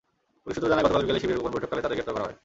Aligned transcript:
Police 0.41 0.53
সূত্র 0.55 0.69
জানায়, 0.71 0.85
গতকাল 0.85 1.01
বিকেলে 1.03 1.21
শিবিরের 1.21 1.37
গোপন 1.41 1.51
বৈঠক 1.53 1.59
চলাকালে 1.69 1.83
তাঁদের 1.83 1.97
গ্রেপ্তার 1.97 2.15
করা 2.15 2.25
হয়। 2.27 2.37